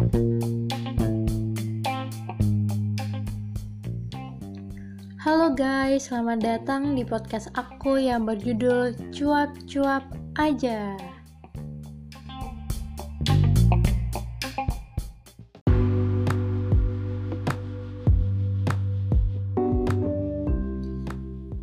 [0.00, 0.08] Halo
[5.52, 10.08] guys, selamat datang di podcast aku yang berjudul Cuap-cuap
[10.40, 10.96] aja.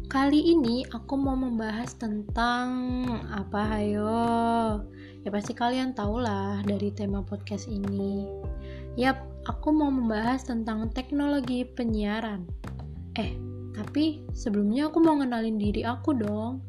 [0.05, 2.69] Kali ini aku mau membahas tentang
[3.33, 4.85] apa ayo.
[5.28, 8.23] Ya pasti kalian tahu lah dari tema podcast ini.
[8.95, 12.48] Yap, aku mau membahas tentang teknologi penyiaran.
[13.20, 13.35] Eh,
[13.76, 16.63] tapi sebelumnya aku mau ngenalin diri aku dong.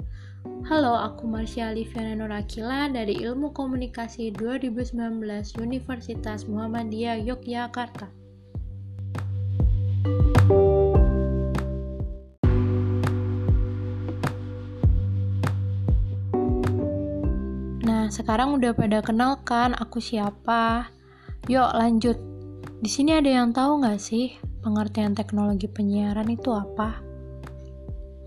[0.66, 5.22] Halo, aku Marsha Aliviana Nurakila dari Ilmu Komunikasi 2019
[5.62, 8.10] Universitas Muhammadiyah Yogyakarta.
[18.08, 20.88] Sekarang udah pada kenal kan aku siapa?
[21.44, 22.16] Yuk lanjut.
[22.80, 24.32] Di sini ada yang tahu nggak sih
[24.64, 27.04] pengertian teknologi penyiaran itu apa?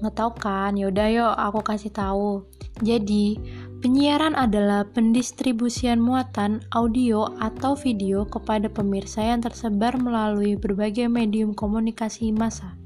[0.02, 0.78] Nggak tahu kan?
[0.78, 2.46] Yaudah yuk aku kasih tahu.
[2.82, 3.38] Jadi,
[3.82, 12.30] penyiaran adalah pendistribusian muatan audio atau video kepada pemirsa yang tersebar melalui berbagai medium komunikasi
[12.34, 12.78] massa.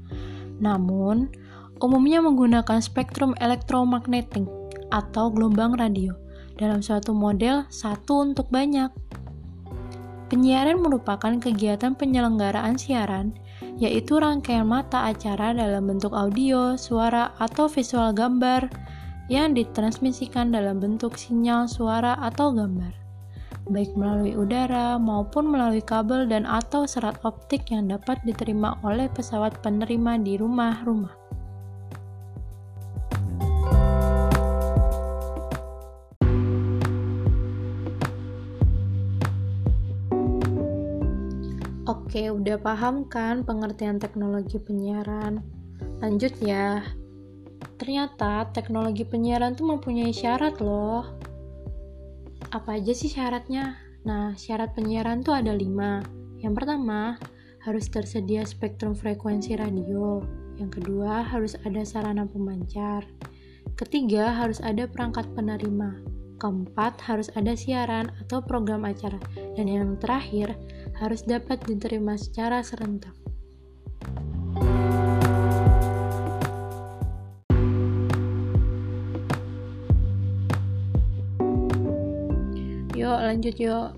[0.60, 1.28] Namun,
[1.80, 4.48] umumnya menggunakan spektrum elektromagnetik
[4.88, 6.25] atau gelombang radio
[6.56, 8.88] dalam suatu model satu untuk banyak.
[10.26, 13.30] Penyiaran merupakan kegiatan penyelenggaraan siaran,
[13.78, 18.66] yaitu rangkaian mata acara dalam bentuk audio, suara, atau visual gambar
[19.30, 22.94] yang ditransmisikan dalam bentuk sinyal suara atau gambar,
[23.70, 29.58] baik melalui udara maupun melalui kabel dan atau serat optik yang dapat diterima oleh pesawat
[29.62, 31.25] penerima di rumah-rumah.
[42.06, 45.42] Oke, udah paham kan pengertian teknologi penyiaran?
[45.98, 46.78] Lanjut ya.
[47.82, 51.02] Ternyata teknologi penyiaran tuh mempunyai syarat loh.
[52.54, 53.74] Apa aja sih syaratnya?
[54.06, 55.98] Nah, syarat penyiaran tuh ada lima.
[56.38, 57.18] Yang pertama,
[57.66, 60.22] harus tersedia spektrum frekuensi radio.
[60.62, 63.02] Yang kedua, harus ada sarana pemancar.
[63.74, 65.98] Ketiga, harus ada perangkat penerima.
[66.38, 69.18] Keempat, harus ada siaran atau program acara.
[69.58, 70.54] Dan yang terakhir,
[70.96, 73.12] harus dapat diterima secara serentak.
[82.96, 83.92] Yuk, lanjut yuk.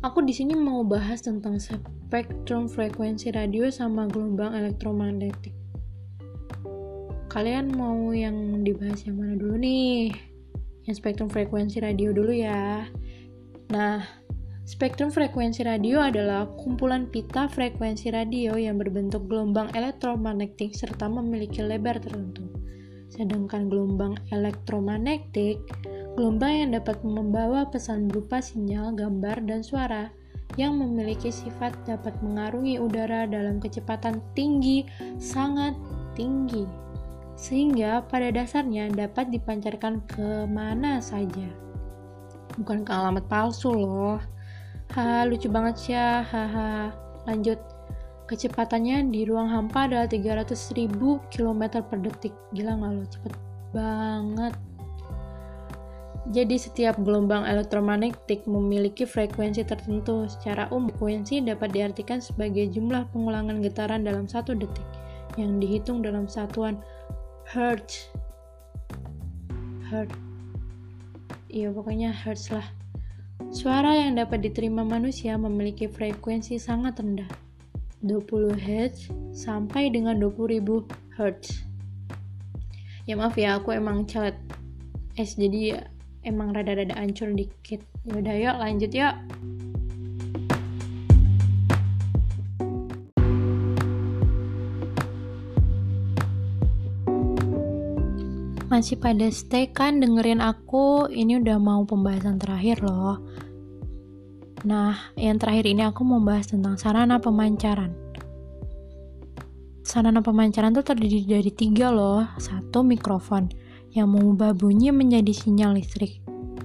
[0.00, 5.52] Aku di sini mau bahas tentang spektrum frekuensi radio sama gelombang elektromagnetik.
[7.28, 10.16] Kalian mau yang dibahas yang mana dulu nih?
[10.88, 12.88] Yang spektrum frekuensi radio dulu ya.
[13.68, 14.25] Nah,
[14.66, 22.02] Spektrum frekuensi radio adalah kumpulan pita frekuensi radio yang berbentuk gelombang elektromagnetik serta memiliki lebar
[22.02, 22.50] tertentu.
[23.06, 25.62] Sedangkan gelombang elektromagnetik,
[26.18, 30.10] gelombang yang dapat membawa pesan berupa sinyal, gambar, dan suara
[30.58, 34.82] yang memiliki sifat dapat mengarungi udara dalam kecepatan tinggi,
[35.22, 35.78] sangat
[36.18, 36.66] tinggi,
[37.38, 41.46] sehingga pada dasarnya dapat dipancarkan ke mana saja.
[42.58, 44.18] Bukan ke alamat palsu loh.
[44.94, 46.22] Haha, lucu banget ya.
[46.22, 46.92] Haha.
[47.26, 47.58] Lanjut.
[48.26, 50.90] Kecepatannya di ruang hampa adalah 300.000
[51.30, 52.34] km per detik.
[52.50, 53.04] Gila nggak lo?
[53.06, 53.32] Cepet
[53.70, 54.54] banget.
[56.34, 60.26] Jadi setiap gelombang elektromagnetik memiliki frekuensi tertentu.
[60.26, 64.82] Secara umum, frekuensi dapat diartikan sebagai jumlah pengulangan getaran dalam satu detik
[65.38, 66.82] yang dihitung dalam satuan
[67.46, 68.10] hertz.
[69.86, 70.18] Hertz.
[71.46, 72.66] Iya, pokoknya hertz lah.
[73.56, 77.24] Suara yang dapat diterima manusia memiliki frekuensi sangat rendah,
[78.04, 80.60] 20 Hz sampai dengan 20.000
[81.16, 81.64] Hz.
[83.08, 84.36] Ya maaf ya, aku emang celet
[85.16, 85.80] es jadi ya,
[86.20, 87.80] emang rada-rada ancur dikit.
[88.04, 89.16] Yaudah yuk lanjut yuk.
[98.66, 103.16] masih pada stay kan dengerin aku ini udah mau pembahasan terakhir loh
[104.64, 107.92] nah yang terakhir ini aku mau bahas tentang sarana pemancaran.
[109.86, 112.26] Sarana pemancaran tuh terdiri dari tiga loh.
[112.40, 113.52] Satu mikrofon
[113.94, 116.18] yang mengubah bunyi menjadi sinyal listrik.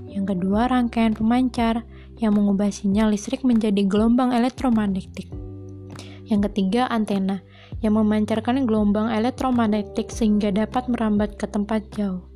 [0.09, 1.85] Yang kedua rangkaian pemancar
[2.17, 5.29] yang mengubah sinyal listrik menjadi gelombang elektromagnetik.
[6.25, 7.43] Yang ketiga antena
[7.83, 12.30] yang memancarkan gelombang elektromagnetik sehingga dapat merambat ke tempat jauh.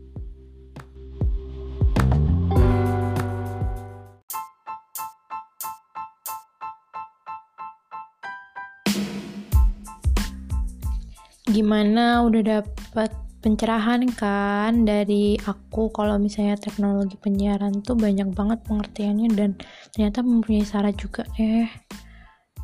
[11.56, 12.20] Gimana?
[12.28, 14.84] Udah dapet pencerahan kan?
[14.84, 19.56] Dari aku kalau misalnya teknologi penyiaran tuh banyak banget pengertiannya dan
[19.96, 21.24] ternyata mempunyai syarat juga.
[21.40, 21.72] Eh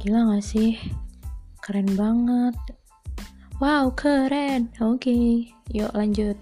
[0.04, 0.76] gila gak sih?
[1.64, 2.52] Keren banget.
[3.64, 4.68] Wow keren.
[4.84, 5.26] Oke okay.
[5.72, 6.36] yuk lanjut.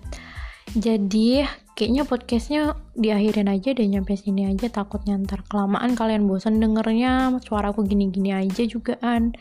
[0.74, 1.46] Jadi
[1.78, 4.74] kayaknya podcastnya diakhirin aja deh nyampe sini aja.
[4.74, 9.38] Takutnya ntar kelamaan kalian bosan dengernya suaraku gini-gini aja juga kan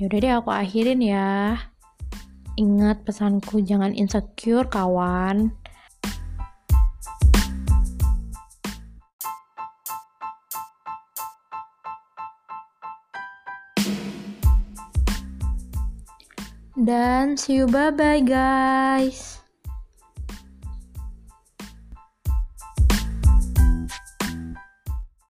[0.00, 1.60] yaudah deh aku akhirin ya
[2.56, 5.54] ingat pesanku jangan insecure kawan.
[16.80, 19.39] Dan see you bye bye guys